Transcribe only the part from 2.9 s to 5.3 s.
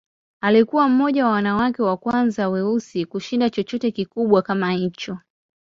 kushinda chochote kikubwa kama hicho.